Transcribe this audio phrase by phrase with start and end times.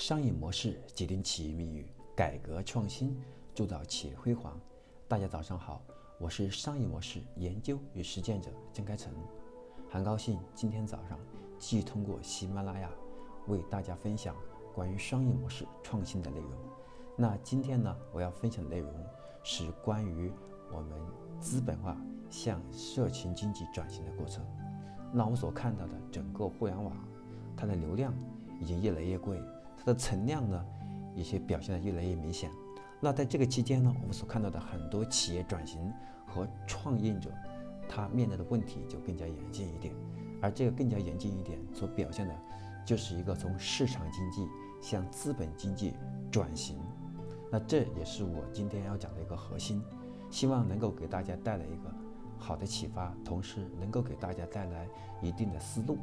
[0.00, 3.14] 商业模式决定企业命运，改革创新
[3.54, 4.58] 铸造企业辉煌。
[5.06, 5.82] 大家早上好，
[6.18, 9.12] 我是商业模式研究与实践者郑开成，
[9.90, 11.18] 很高兴今天早上
[11.58, 12.90] 继续通过喜马拉雅
[13.46, 14.34] 为大家分享
[14.74, 16.50] 关于商业模式创新的内容。
[17.14, 18.90] 那今天呢，我要分享的内容
[19.42, 20.32] 是关于
[20.72, 20.98] 我们
[21.38, 21.94] 资本化
[22.30, 24.42] 向社群经济转型的过程。
[25.12, 26.96] 那我们所看到的整个互联网，
[27.54, 28.14] 它的流量
[28.58, 29.38] 已经越来越贵。
[29.80, 30.62] 它的存量呢，
[31.14, 32.50] 一些表现的越来越明显。
[33.00, 35.90] 那在这个期间呢，我们所看到的很多企业转型
[36.26, 37.32] 和创业者，
[37.88, 39.94] 他面对的问题就更加严峻一点。
[40.42, 42.34] 而这个更加严峻一点，所表现的，
[42.84, 44.46] 就是一个从市场经济
[44.82, 45.94] 向资本经济
[46.30, 46.76] 转型。
[47.50, 49.82] 那这也是我今天要讲的一个核心，
[50.30, 51.90] 希望能够给大家带来一个
[52.36, 54.86] 好的启发，同时能够给大家带来
[55.22, 55.96] 一定的思路。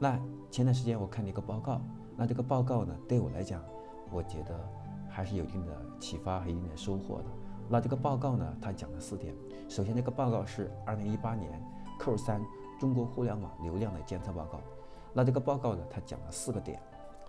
[0.00, 1.80] 那前段时间我看了一个报告。
[2.16, 3.62] 那这个报告呢，对我来讲，
[4.10, 4.58] 我觉得
[5.08, 7.24] 还是有一定的启发和一定的收获的。
[7.68, 9.34] 那这个报告呢，它讲了四点。
[9.68, 11.62] 首先，这个报告是二零一八年
[12.00, 12.40] Q 三
[12.80, 14.60] 中国互联网流量的监测报告。
[15.12, 16.80] 那这个报告呢，它讲了四个点。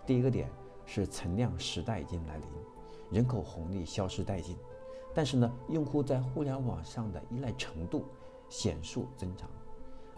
[0.06, 0.48] 第一个点
[0.86, 2.46] 是存量时代已经来临，
[3.10, 4.56] 人口红利消失殆尽，
[5.14, 8.06] 但是呢，用户在互联网上的依赖程度
[8.48, 9.50] 显著增长。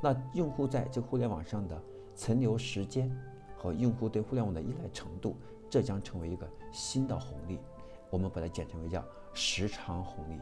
[0.00, 1.82] 那用户在这互联网上的
[2.14, 3.10] 存留时间。
[3.61, 5.36] 和用户对互联网的依赖程度，
[5.69, 7.58] 这将成为一个新的红利，
[8.08, 10.41] 我们把它简称为叫时长红利。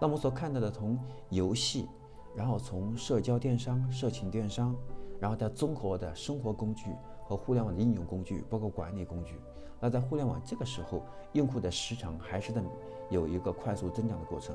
[0.00, 0.96] 那我们所看到的，从
[1.30, 1.88] 游戏，
[2.36, 4.76] 然后从社交电商、社群电商，
[5.18, 6.90] 然后到综合的生活工具
[7.24, 9.40] 和互联网的应用工具，包括管理工具。
[9.80, 12.62] 那在互联网这个时候，用户的时长还是在
[13.10, 14.54] 有一个快速增长的过程。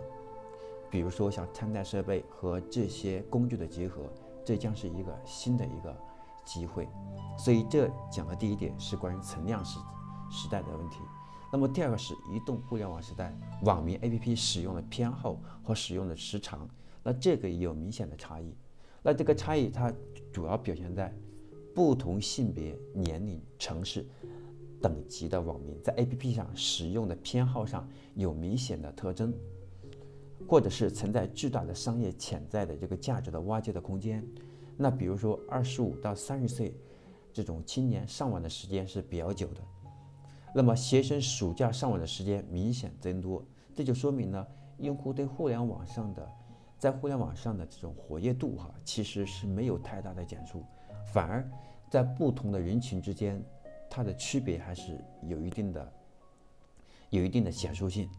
[0.90, 4.02] 比如说像穿戴设备和这些工具的结合，
[4.46, 5.96] 这将是一个新的一个。
[6.50, 6.90] 机会，
[7.38, 9.78] 所以这讲的第一点是关于存量时
[10.32, 10.98] 时代的问题。
[11.52, 16.68] 那么第二个是移动互联网时代，网民 APP 使用的偏好和使用的时长，
[17.04, 18.56] 那这个也有明显的差异。
[19.04, 19.94] 那这个差异它
[20.34, 21.14] 主要表现在
[21.76, 24.04] 不同性别、年龄、城市
[24.82, 29.32] 等级的网民在 APP 上使用的偏好上有明显的特征，
[30.48, 34.26] 或者是存在巨大的商业潜在的这个价值的挖掘的空间。
[34.82, 36.74] 那比如说，二十五到三十岁
[37.34, 39.62] 这种青年上网的时间是比较久的，
[40.56, 43.44] 那么学生暑假上网的时间明显增多，
[43.76, 44.48] 这就说明呢，
[44.78, 46.26] 用户对互联网上的
[46.78, 50.64] 在互联网上的这种活跃度哈，其实是没有太大的减速，
[51.12, 51.46] 反而
[51.92, 53.44] 在不同的人群之间，
[53.90, 55.94] 它的区别还是有一定的
[57.10, 58.10] 有一定的显著性，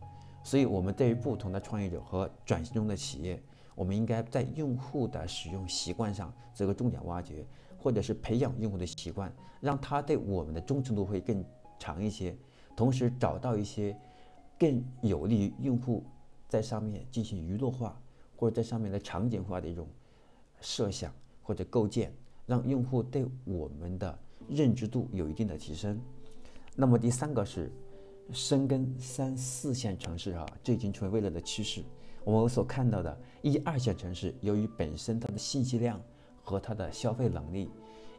[0.44, 3.42] 所以我们对于不同的创业者和转型中的企业。
[3.74, 7.46] 我们应该在用户的使用习惯上这个重点挖掘，
[7.78, 11.44] 或者是培养用户的习惯，让他对我们的忠诚度会更
[11.78, 12.36] 长一些。
[12.76, 13.94] 同时找到一些
[14.58, 16.04] 更有利于用户
[16.48, 18.00] 在上面进行娱乐化，
[18.36, 19.86] 或者在上面的场景化的一种
[20.60, 22.12] 设想或者构建，
[22.46, 26.00] 让用户对我们的认知度有一定的提升。
[26.74, 27.70] 那么第三个是
[28.32, 31.82] 深耕三四线城市啊，这已经成为未来的趋势。
[32.24, 36.00] 我们所看到的一二线城市，由于本身它的信息量
[36.42, 37.70] 和它的消费能力，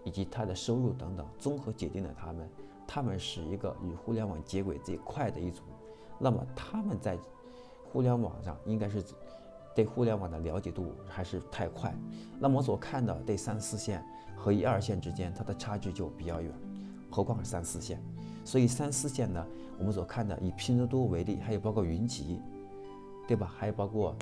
[0.04, 2.50] 以及它的收入等等，综合决定了他们，
[2.88, 5.62] 他们是一个与互联网接轨最快的一组。
[6.18, 7.18] 那么他们在
[7.92, 9.04] 互联网上应该是
[9.76, 11.94] 对互联网的了解度还是太快。
[12.40, 14.04] 那么所看到对三四线
[14.36, 16.52] 和一二线之间，它的差距就比较远，
[17.10, 18.02] 何况是三四线。
[18.44, 19.46] 所以三四线呢，
[19.78, 22.40] 我们所看的以拼多多为例，还有包括云集。
[23.28, 23.52] 对吧？
[23.58, 24.16] 还有包括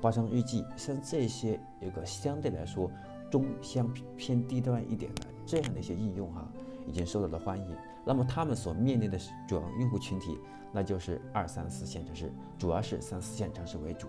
[0.00, 2.90] 花生日记，像这些有个相对来说
[3.30, 6.46] 中相偏低端一点的这样的一些应用哈，
[6.86, 7.76] 已经受到了欢迎。
[8.04, 9.18] 那么他们所面临的
[9.48, 10.38] 主要用户群体，
[10.72, 14.08] 那就是二三四线城市，主要是三四线城市为主。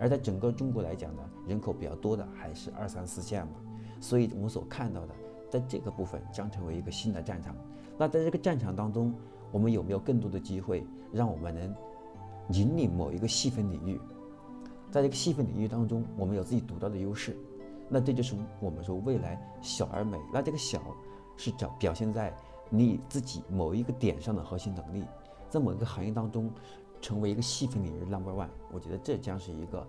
[0.00, 3.52] 而在整个中国来讲呢，人口比较多的还是二三四线嘛。
[4.00, 5.14] 所以我们所看到的，
[5.50, 7.54] 在这个部分将成为一个新的战场。
[7.96, 9.14] 那在这个战场当中，
[9.52, 11.74] 我们有没有更多的机会，让我们能？
[12.50, 14.00] 引领某一个细分领域，
[14.90, 17.36] 在这个细分领域当中，我们有自己独到的优势，
[17.88, 20.18] 那这就是我们说未来小而美。
[20.32, 20.80] 那这个小
[21.36, 22.34] 是表表现在
[22.70, 25.04] 你自己某一个点上的核心能力，
[25.50, 26.50] 在某一个行业当中
[27.00, 28.48] 成为一个细分领域 number one。
[28.72, 29.86] 我觉得这将是一个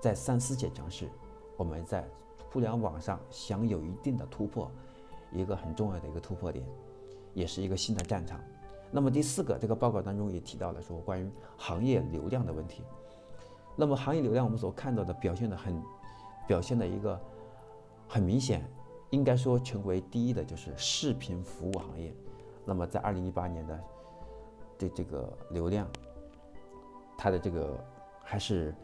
[0.00, 1.08] 在三四线城市，
[1.56, 2.08] 我们在
[2.50, 4.70] 互联网上想有一定的突破，
[5.32, 6.64] 一个很重要的一个突破点，
[7.34, 8.40] 也是一个新的战场。
[8.90, 12.82] 那么第四个，这个报告当中也提到了说关于行业流量的问题。
[13.76, 15.82] 那么行业流量我们所看到的表现的很，
[16.46, 17.20] 表现的一个
[18.08, 18.64] 很明显，
[19.10, 22.12] 应该说成为第一的就是视频服务行业。
[22.64, 23.80] 那么在二零一八年的
[24.76, 25.86] 这这个流量，
[27.16, 27.78] 它的这个
[28.22, 28.74] 还是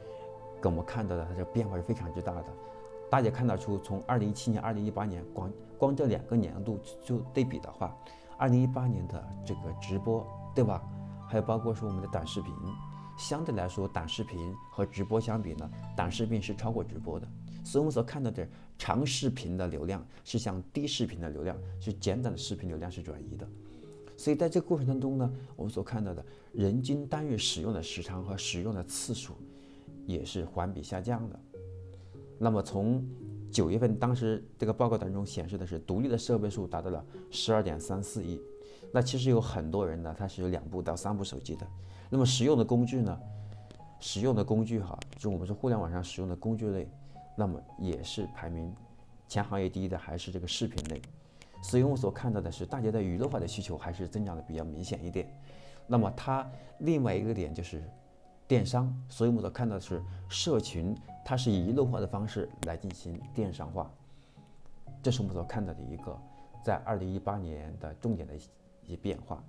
[0.61, 2.45] 跟我们看到的它这变化是非常之大的。
[3.11, 7.97] 大家看得出，从二零一七年、二零一八年光光这两个年度就对比的话，
[8.39, 10.83] 二零一八年的这个直播，对吧？
[11.29, 12.53] 还有包括说我们的短视频，
[13.17, 17.27] 相对来说，短视频和直播相比呢，短视频是超过直播的。
[17.65, 18.47] 所以我们所看到的
[18.77, 23.49] 长视频的流量是向低视频的流量，是简短的视频流量是转移的。
[24.17, 29.35] 所以在这个过程当中呢，我们所看到的人均单月使用的时长和使用的次数
[30.07, 31.41] 也是环比下降的。
[32.39, 33.03] 那么从
[33.55, 38.41] 九月份当时这个报告当中显示的是独立的设备数达到了十二点三四亿。
[38.93, 41.65] 那其实有很多人呢，他是有两部到三部手机的。
[42.11, 43.17] 那么使用的工具呢，
[44.01, 46.89] 使用的工具哈，就我们是互联网上使用的工具类。
[47.37, 48.75] 那么也是排名
[49.29, 51.01] 前行业第一的，还是这个视频类。
[51.63, 55.33] 所以我所看到的是，大家的娱乐化的需求还是增长的比较明显一点。
[55.87, 56.45] 那么它
[56.79, 57.83] 另外一个点就是
[58.47, 63.91] 电商，所以我们所看到的是社群，它是以娱乐化的方式来进行电商化。
[65.03, 66.19] 这是我们所看到的一个
[66.63, 68.39] 在二零一八年的重点的一
[68.89, 69.43] 些变化。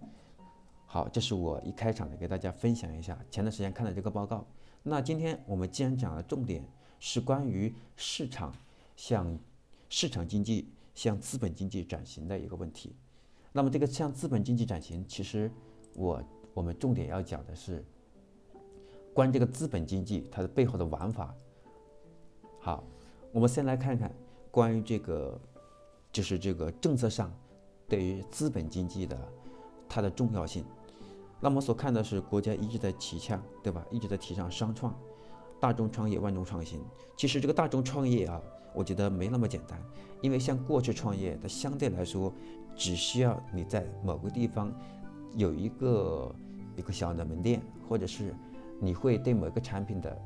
[0.85, 4.45] 好，这是我一开场的给大家分享一下前段时间看的这个报告。
[4.83, 6.63] 那今天我们既然讲了重点。
[6.97, 8.51] 是关于市场
[8.95, 9.37] 向
[9.89, 12.95] 市场经济向资本经济转型的一个问题。
[13.51, 15.51] 那么这个向资本经济转型，其实
[15.93, 17.85] 我我们重点要讲的是
[19.15, 21.33] 关于这个资本经济它的背后的玩法。
[22.59, 22.83] 好，
[23.31, 24.13] 我们先来看看
[24.51, 25.39] 关于这个
[26.11, 27.31] 就是这个政策上
[27.87, 29.17] 对于资本经济的
[29.87, 30.65] 它的重要性。
[31.39, 33.85] 那么所看的是国家一直在提倡，对吧？
[33.89, 34.93] 一直在提倡商创。
[35.61, 36.81] 大众创业，万众创新。
[37.15, 38.41] 其实这个大众创业啊，
[38.73, 39.81] 我觉得没那么简单。
[40.21, 42.33] 因为像过去创业，它相对来说，
[42.75, 44.69] 只需要你在某个地方
[45.35, 46.35] 有一个
[46.75, 48.35] 一个小的门店，或者是
[48.79, 50.17] 你会对某个产品的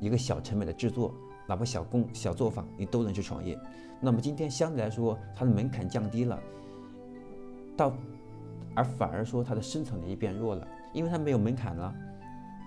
[0.00, 1.14] 一个小成本的制作，
[1.46, 3.58] 哪怕小工小作坊，你都能去创业。
[4.00, 6.40] 那么今天相对来说，它的门槛降低了，
[7.76, 7.92] 到
[8.74, 11.94] 而反而说它的生存能力变弱了，因为它没有门槛了。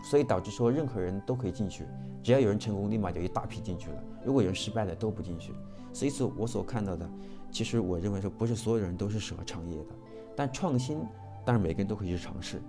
[0.04, 1.84] 所以导致说任何人都可以进去，
[2.22, 4.04] 只要有人成功，立马就一大批进去了。
[4.24, 5.52] 如果有人失败了，都不进去。
[5.92, 7.10] 所以说我所看到的，
[7.50, 9.90] 其实我认为说不是所有人都是适合创业的，
[10.36, 11.00] 但创新
[11.44, 12.62] 当然每个人都可以去尝试。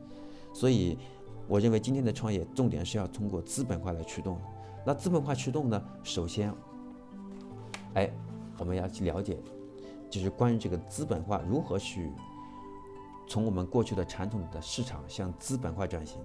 [0.55, 0.99] 所以
[1.49, 4.39] 我认为今天的创业重点是要通过资本化来驱动。
[4.85, 6.53] 那资本化驱动呢，首先，
[7.95, 8.11] 哎，
[8.59, 9.39] 我们要去了解，
[10.09, 12.13] 就是关于这个资本化如何去
[13.29, 16.21] 从我们过去的传统的市场向资本化转型。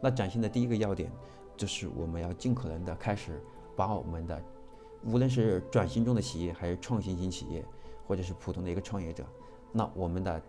[0.00, 1.10] 那展现的第一个要点，
[1.56, 3.42] 就是我们要尽可能的开始
[3.74, 4.42] 把我们的，
[5.04, 7.64] 无论是转型中的企业，还是创新型企业，
[8.06, 9.24] 或者是普通的一个创业者，
[9.72, 10.40] 那我们的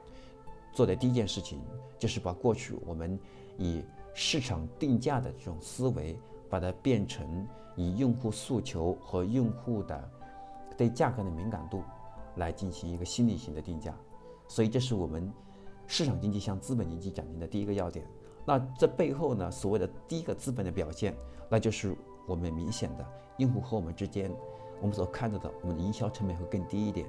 [0.73, 1.61] 做的第一件事情，
[1.97, 3.17] 就是把过去我们
[3.57, 3.83] 以
[4.19, 6.17] 市场定价的这种思维，
[6.49, 10.11] 把它变成以用户诉求和用户的
[10.75, 11.83] 对价格的敏感度
[12.37, 13.95] 来进行一个心理型的定价。
[14.47, 15.31] 所以，这是我们
[15.85, 18.03] 市场经济向资本经济转型的第一个要点。
[18.43, 21.15] 那这背后呢，所谓的第一个资本的表现，
[21.47, 23.05] 那就是我们明显的
[23.37, 24.31] 用户和我们之间，
[24.81, 27.07] 我们所看到的，我们的营销成本会更低一点。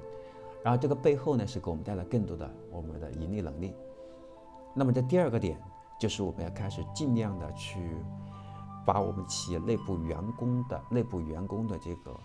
[0.63, 3.73] 然后这个背后呢，是给我们带来更多的我们的盈利能力。
[4.75, 5.59] 那么这第二个点，
[5.99, 7.95] 就是我们要开始尽量的去
[8.85, 12.17] 把我们企业内部员工的内部员工的这个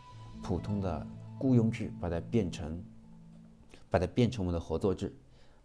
[0.43, 1.07] 普通的
[1.39, 2.83] 雇佣制，把它变成
[3.91, 5.15] 把它变成我们的合作制。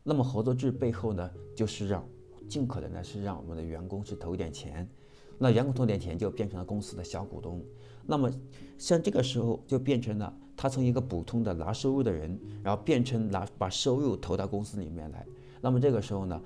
[0.04, 2.04] 那么合作制背后呢，就是让
[2.48, 4.90] 尽可能的是让我们的员工去投一点钱，
[5.38, 7.64] 那员工投点钱就变成了公司的小股东。
[8.08, 8.32] 那么
[8.78, 15.24] 像这个时候就变成了他从一个普通的拿收入的人，然后变成拿把收入投到公司里面来。
[15.62, 16.42] 那么这个时候呢，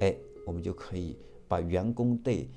[0.00, 1.18] 哎，我们就可以
[1.48, 2.50] 把员工对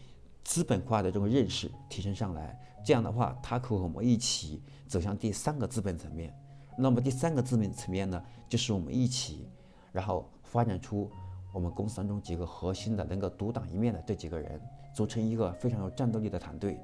[0.43, 2.59] 资本化的这种认识提升上来。
[2.83, 6.33] 这样的话，他可和我们一起走向第三个资本层面。
[6.77, 9.47] 那么第三个资本层面呢，就是我们一起，
[9.91, 11.09] 然后发展出。
[11.53, 14.59] 我们公司当中几个核心的能够独当一面的这几个人，
[14.93, 16.77] 组成一个非常有战斗力的团队，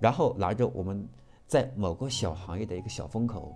[0.00, 1.06] 然后拿着我们
[1.46, 3.54] 在某个小行业的一个小风口，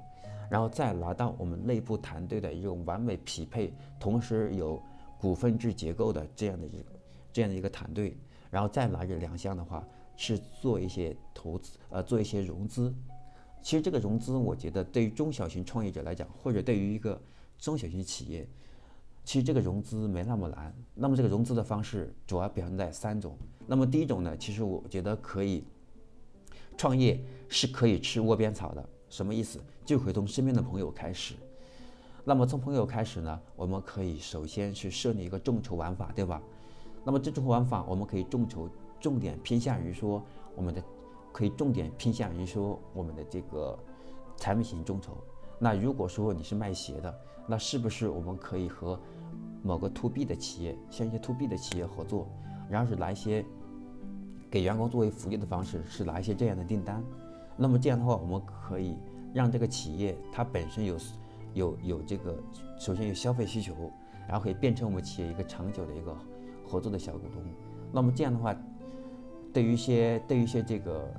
[0.51, 4.79] 然后再拿到我们内部团队的一种完美匹配，同时有
[5.21, 6.85] 股份制结构的这样的一个
[7.33, 8.17] 这样的一个团队，
[8.51, 12.95] 然后再拿着两项的话是做一些投资，呃，做一些融资。
[13.61, 17.21] 其实这个融资，我觉得对于中小型创业者来讲，或者对于一个
[17.59, 18.49] 中小型企业。
[19.25, 23.37] 其实这个融资没那么难，那么这个融资的方式主要表现在三种。
[23.67, 25.65] 那么第一种呢，其实我觉得可以，
[26.79, 28.89] 创业是可以吃窝边草的。
[29.11, 29.61] 什么意思？
[29.85, 31.35] 就可以从身边的朋友开始。
[32.29, 36.43] 那么从朋友开始呢，我们可以首先是设立一个众筹玩法，对吧？
[37.03, 38.69] 那么这种玩法，我们可以众筹
[39.01, 40.23] 重点偏向于说
[40.55, 40.85] 我们的，
[41.33, 43.79] 可以重点偏向于说我们的这个
[44.37, 45.17] 产品型众筹。
[45.59, 49.01] 那如果说你是卖鞋的，那是不是我们可以和
[49.63, 52.29] 某个 to B 的企业，像一些 to B 的企业合作，
[52.69, 53.43] 然后是拿一些
[54.51, 57.03] 给员工作为福利的方式，是拿一些这样的订单？
[57.57, 58.99] 那么这样的话，我们可以
[59.33, 60.99] 让这个企业它本身有
[61.59, 62.37] 有有这个，
[62.79, 63.75] 首先有消费需求，
[64.27, 66.17] 然后可以变成我们企业一个长久的一个。
[66.71, 67.43] 合作的小股东，
[67.91, 68.55] 那么这样的话，
[69.55, 71.11] 对于一些对于一些这个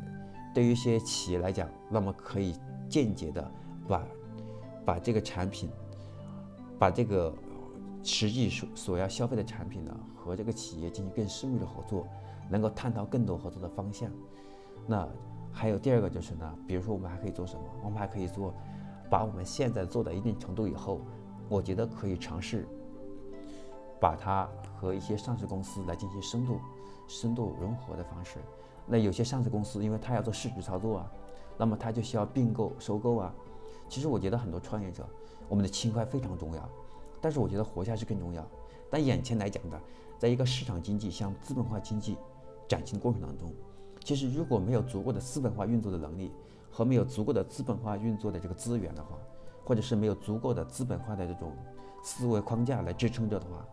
[0.53, 2.53] 对于一些企业来讲，那么可以
[2.87, 3.51] 间接的
[3.87, 4.07] 把
[4.85, 5.67] 把这个产品，
[6.77, 7.33] 把这个
[8.03, 12.05] 实际所所要消费的产品呢，和这个企业进行更深入的合作，
[12.47, 14.07] 能够探讨更多合作的方向。
[14.85, 15.09] 那
[15.51, 17.63] 还有第二个就是呢，比如说我们还可以做什么？
[17.83, 18.53] 我们还可以做，
[19.09, 21.01] 把我们现在做到一定程度以后，
[21.47, 22.67] 我觉得可以尝试。
[23.99, 24.47] 把它
[24.79, 26.57] 和一些上市公司来进行深度、
[27.05, 28.39] 深度融合的方式。
[28.87, 31.11] 那有些上市公司，因为它要做市值操作啊，
[31.57, 33.33] 那么它就需要并购、收购啊。
[33.89, 35.05] 其实我觉得很多创业者，
[35.49, 36.69] 我们的情怀非常重要，
[37.19, 38.47] 但是我觉得活下去更重要。
[38.89, 39.77] 但眼前来讲的，
[40.17, 42.17] 在一个市场经济向资本化经济
[42.69, 43.53] 转型的过程当中，
[44.01, 46.31] 其实如果没有足够的资本化运作的能力，
[46.69, 49.17] 和没有足够的资本化运作的这个资源的话，
[49.65, 51.51] 或者是没有足够的资本化的这种
[52.03, 53.65] 思维框架来支撑着的话，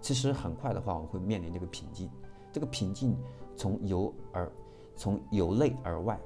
[0.00, 2.10] 其实很快的话，我们会面临这个瓶颈。
[2.52, 3.16] 这个瓶颈
[3.56, 4.50] 从由而
[4.96, 6.18] 从由内而外，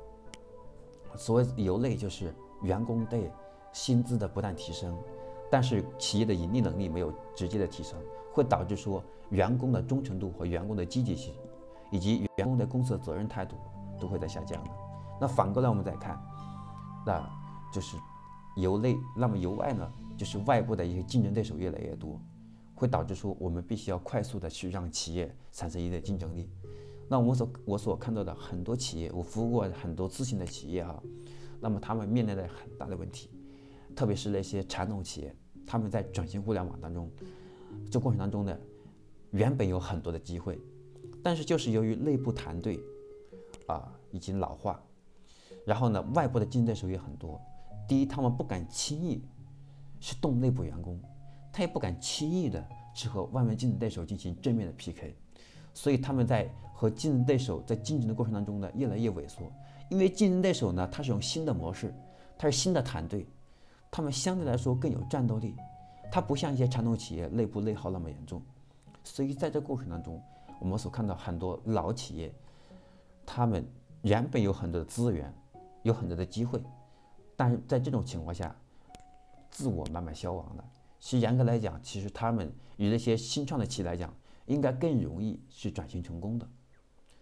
[1.16, 3.30] 所谓由内就是员工对
[3.72, 4.96] 薪资的不断提升，
[5.50, 7.98] 但是企业的盈利能力没有直接的提升，
[8.32, 11.34] 会导致说员工的忠诚度和员工的积极性，
[11.90, 13.56] 以及员工的公司的责任态度
[14.00, 14.70] 都会在下降的。
[15.22, 16.20] 那反过来我们再看，
[17.06, 17.24] 那
[17.72, 17.96] 就是
[18.56, 22.20] 由内，那么由外呢，就是外部的一些竞争对手越来越多。
[22.74, 26.50] 会导致说，我们必须要快速的去让企业产生一定的竞争力。
[27.08, 31.00] 那我所我所看到的很多企业，我服务过很多咨询的企业哈，
[31.60, 33.30] 那么他们面临的很大的问题，
[33.94, 35.32] 特别是那些传统企业，
[35.64, 37.08] 他们在转型互联网当中，
[37.88, 38.58] 这过程当中呢，
[39.30, 40.58] 原本有很多的机会，
[41.22, 42.80] 但是就是由于内部团队
[43.68, 44.82] 啊已经老化，
[45.64, 47.40] 然后呢，外部的竞争对手也很多。
[47.86, 49.22] 第一，他们不敢轻易
[50.00, 51.00] 去动内部员工。
[51.52, 55.14] 他也不敢轻易的去和外面竞争对手进行正面的 PK，
[55.74, 59.52] 所以他们在和竞争对手在竞争的过程当中呢，越来越萎缩。
[59.90, 61.94] 因为竞争对手呢，他是用新的模式，
[62.38, 63.26] 他是新的团队，
[63.90, 65.54] 他们相对来说更有战斗力，
[66.10, 68.40] 他不像一些传统企业内部内耗那么严重。
[69.04, 70.18] 所以在这过程当中，
[70.58, 72.32] 我们所看到很多老企业，
[73.26, 73.62] 他们
[74.00, 75.30] 原本有很多的资源，
[75.82, 76.62] 有很多的机会，
[77.36, 78.54] 但是在这种情况下，
[79.50, 80.64] 自我慢慢消亡了。
[80.98, 84.14] 其实严格来讲，其实他们与那些新创的企业来讲，
[84.46, 86.48] 应该更容易是转型成功的，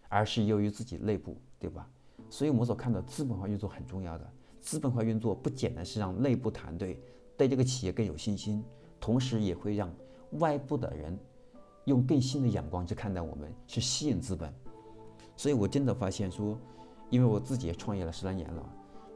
[0.08, 1.88] 而是由于自己内部，对吧？
[2.28, 7.00] 所以我们所看到资本化运作很重要的，资本化运作不简单是让内部团队
[7.36, 8.62] 对这个企业更有信心，
[9.00, 9.90] 同时也会让
[10.32, 11.18] 外部的人
[11.86, 14.52] 用更新的眼光去看待我们，去吸引资本。
[15.36, 16.58] 所以我真的发现说，
[17.10, 18.64] 因为我自己也创业了十来年了，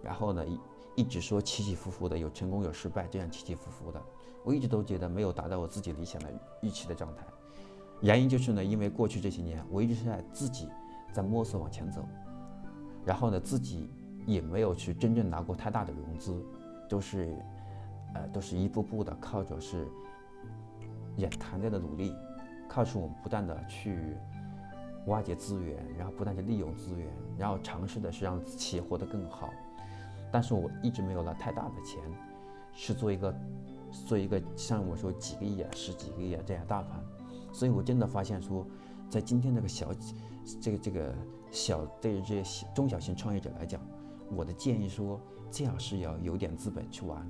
[0.03, 0.61] 然后呢一
[0.97, 4.03] 一直说起起伏伏的，有成功有失败，这样起起伏伏的。
[4.45, 7.25] 我一直都觉得没有达到我自己理想的预期的状态，
[8.03, 10.69] 原因就是呢，因为过去这些年我一直是在自己
[11.13, 12.07] 在摸索往前走，
[13.07, 13.89] 然后呢，自己
[14.27, 16.45] 也没有去真正拿过太大的融资，
[16.91, 17.35] 都是，
[18.15, 19.89] 呃，都是一步步的靠着是，
[21.17, 22.15] 也团队的努力，
[22.69, 24.15] 靠着我们不断的去
[25.07, 27.09] 挖掘资源，然后不断的利用资源，
[27.39, 29.51] 然后尝试的是让企业活得更好，
[30.33, 32.03] 但是我一直没有了太大的钱，
[32.73, 33.35] 去做一个。
[34.09, 37.01] 做一个像我说几个亿啊、十几个亿啊这样大盘，
[37.53, 38.67] 所以我真的发现说，
[39.09, 39.93] 在今天这个小，
[40.61, 41.15] 这个这个
[41.53, 43.81] 小对于这些中小型创业者来讲，
[44.33, 47.25] 我的建议说，最好是要有点资本去玩。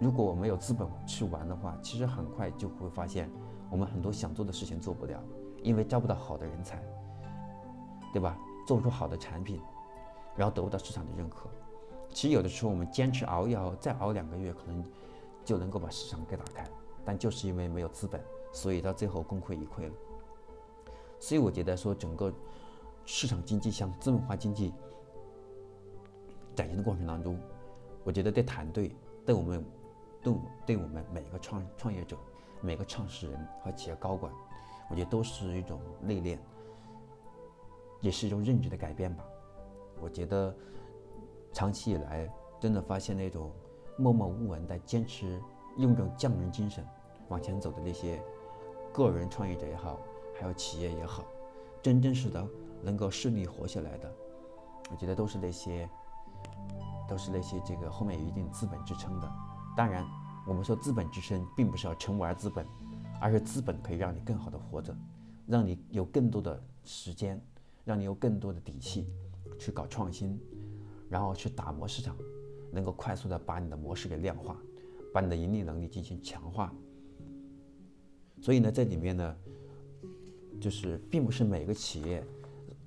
[0.00, 3.30] 如果我没有资本去玩的话，其实很快就会发现，
[3.68, 5.22] 我们很多想做的事情做不了，
[5.62, 6.82] 因为招不到好的人才，
[8.12, 8.38] 对吧？
[8.66, 9.60] 做不出好的产品，
[10.36, 11.48] 然后得不到市场的认可。
[12.10, 14.84] 其实有的时候我们坚持熬一熬，再熬两个月，可能。
[15.44, 16.62] 就能够把市场给打开，
[17.06, 18.22] 但就是因为没有资本，
[18.52, 19.94] 所以到最后功亏一篑了。
[21.18, 22.30] 所以我觉得说，整个
[23.06, 24.74] 市场经济向资本化经济
[26.54, 27.40] 展型的过程当中，
[28.04, 29.64] 我觉得对团队、对我们、
[30.22, 30.34] 对
[30.66, 32.14] 对我们每个创创业者、
[32.60, 34.30] 每个创始人和企业高管，
[34.90, 36.38] 我觉得都是一种内敛，
[38.00, 39.24] 也是一种认知的改变吧。
[40.00, 40.54] 我觉得
[41.52, 42.28] 长期以来，
[42.60, 43.52] 真的发现那种。
[44.00, 45.42] 默默无闻的坚持
[45.76, 46.86] 用这种匠人精神
[47.26, 48.22] 往前走的那些
[48.92, 49.98] 个人创业者也好，
[50.38, 51.24] 还有企业也好，
[51.82, 52.46] 真正是的
[52.80, 54.14] 能够顺利活下来的，
[54.92, 55.90] 我觉得都是那些，
[57.08, 59.28] 都是那些这个后面有一定资本支撑的。
[59.76, 60.06] 当然，
[60.46, 62.64] 我们说资本支撑，并不是要成玩资本，
[63.20, 64.96] 而是资本可以让你更好的活着，
[65.46, 67.40] 让你有更多的时间，
[67.84, 69.06] 让你有更多的底气
[69.58, 70.38] 去搞创新，
[71.08, 72.16] 然后去打磨市场，
[72.72, 74.56] 能够快速的把你的模式给量化。
[75.10, 76.70] 把你的盈利能力进行强化，
[78.42, 79.36] 所以呢，这里面呢，
[80.60, 82.22] 就是并不是每个企业、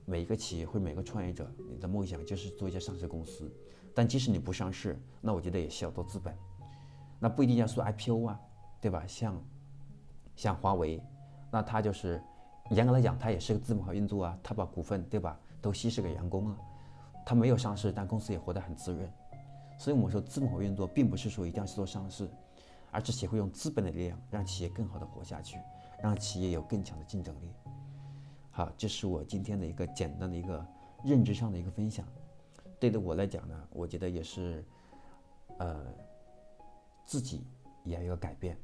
[0.06, 3.52] 每一个企业或每个创业者，你的梦想就是做一家上市公司。
[3.96, 6.34] 但即使你不上市，那我觉得也需要做资本。
[7.20, 8.40] 那不一定要做 IPO 啊，
[8.80, 9.04] 对吧？
[9.08, 9.44] 像
[10.36, 11.02] 像华为，
[11.52, 12.22] 那它就是
[12.72, 16.58] 严格来讲，它也是个资本化运作啊，它把股份对吧都稀释给员工了，
[17.26, 19.12] 它没有上市，但公司也活得很滋润。
[19.78, 22.30] 所以，我们说资本化运作，并不是说一定要去做上市，
[22.92, 25.58] 而是学会用资本的力量，让企业更好的活下去，
[26.02, 27.52] 让企业有更强的竞争力。
[28.52, 30.64] 好，这是我今天的一个简单的一个
[31.04, 32.06] 认知上的一个分享。
[32.80, 34.64] 对于我来讲呢，我觉得也是，
[35.58, 35.84] 呃，
[37.06, 37.44] 自己
[37.84, 38.58] 也要有改变，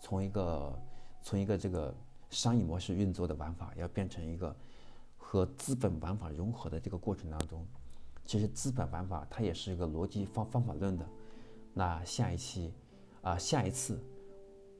[0.00, 0.78] 从一个
[1.24, 1.92] 从一个这个
[2.28, 4.54] 商业模式运作的玩法，要变成一个
[5.16, 7.66] 和资本玩法融合的这个过程当中。
[8.26, 11.08] 其实资本玩法它也是一个逻辑方方法论的。
[11.72, 12.74] 那下一期，
[13.22, 13.98] 啊下一次，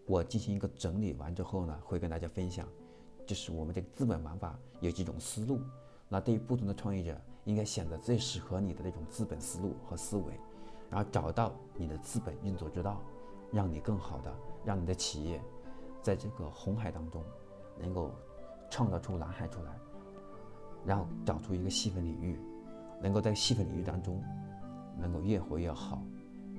[0.05, 2.69] 我进行一个整理完之后呢，会跟大家分享，
[3.27, 5.63] 就是我们这个资本玩法有几种思路。
[6.11, 10.39] 那对于不同的创业者，应该选择最适合你的那种资本思路和思维，
[10.91, 13.01] 然后找到你的资本运作之道，
[13.51, 15.43] 让你更好的让你的企业，
[16.05, 17.25] 在这个红海当中，
[17.81, 18.13] 能够
[18.71, 19.73] 创造出蓝海出来，
[20.85, 22.39] 然后找出一个细分领域。
[23.03, 24.23] 能够在细分领域当中，
[24.99, 26.03] 能够越活越好，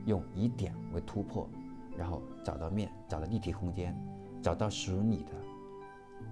[0.06, 1.50] 用以点为突破，
[1.98, 3.96] 然后找到面，找到立体空间，
[4.44, 5.32] 找到属于你的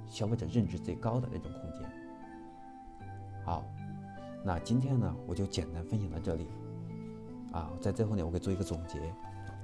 [0.05, 1.89] 消费者认知最高的那种空间。
[3.43, 3.63] 好，
[4.43, 6.47] 那今天呢，我就简单分享到这里。
[7.51, 8.99] 啊，在最后呢，我给做一个总结，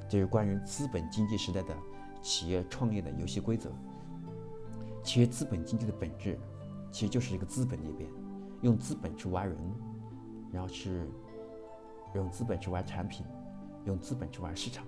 [0.07, 1.75] 就是关于资本经济时代的
[2.21, 3.71] 企业创业的游戏规则。
[5.03, 6.39] 其实资本经济的本质，
[6.91, 8.09] 其实就是一个资本裂变，
[8.61, 9.57] 用资本去挖人。
[10.51, 11.07] 然后是
[12.15, 13.23] 用资本去挖产品，
[13.85, 14.83] 用资本去玩市场，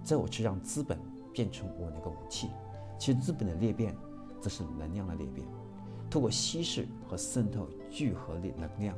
[0.00, 0.96] 再我去让资本
[1.32, 2.50] 变成我那个武器。
[2.96, 3.96] 其实资本的裂变，
[4.40, 5.44] 则是能量的裂变，
[6.08, 8.96] 通过稀释和渗透聚合力能量。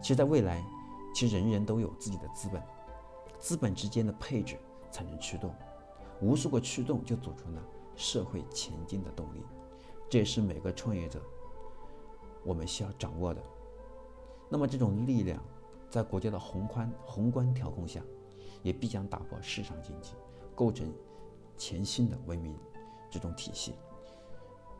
[0.00, 0.64] 其实，在未来，
[1.12, 2.62] 其实人人都有自己的资本，
[3.40, 4.56] 资本之间的配置
[4.92, 5.52] 才能驱动，
[6.24, 7.62] 无数个驱动就组成了
[7.94, 9.42] 社会前进的动力。
[10.08, 11.20] 这也是每个创业者
[12.42, 13.42] 我们需要掌握的。
[14.48, 15.42] 那么这种力量，
[15.90, 18.00] 在国家的宏观宏观调控下，
[18.62, 20.14] 也必将打破市场经济，
[20.54, 20.90] 构成
[21.58, 22.56] 全新的文明
[23.10, 23.74] 这种体系。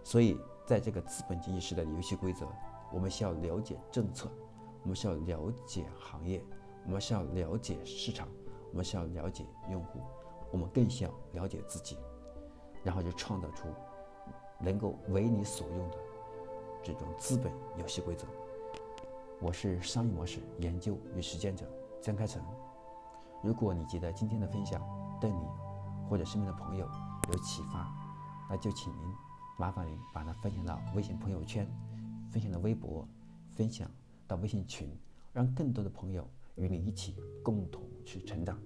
[0.02, 2.46] 所以，在这个资本经济时代的游戏规则，
[2.92, 4.30] 我们需要了解政策，
[4.82, 6.42] 我们需要了解行业，
[6.86, 8.28] 我们需要了解市场，
[8.70, 10.00] 我们需要了解用户，
[10.54, 11.98] 我们更需要了解自己，
[12.84, 13.66] 然后就创造出
[14.60, 15.96] 能够为你所用的
[16.80, 18.24] 这种资本游戏规则。
[19.40, 21.68] 我是商业模式研究与实践者
[22.00, 22.40] 江开成。
[23.42, 24.80] 如果你觉得今天的分享
[25.20, 25.44] 对你
[26.08, 26.88] 或者身边的朋友
[27.32, 27.92] 有启发，
[28.48, 29.12] 那就请您
[29.58, 31.68] 麻烦您把它分享到微信朋友圈，
[32.30, 33.04] 分享到微博，
[33.56, 33.90] 分享
[34.28, 34.96] 到微信群，
[35.32, 38.56] 让更多的朋友与你一起共同去成长。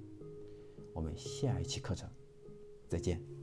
[0.99, 2.11] 我们下一期课程
[2.89, 3.38] 再见。